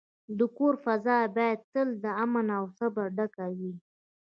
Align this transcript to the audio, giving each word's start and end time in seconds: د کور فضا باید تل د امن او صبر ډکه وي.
د 0.37 0.39
کور 0.57 0.73
فضا 0.83 1.17
باید 1.35 1.59
تل 1.73 1.87
د 2.03 2.05
امن 2.23 2.47
او 2.57 2.65
صبر 2.77 3.05
ډکه 3.17 3.45
وي. 3.57 3.73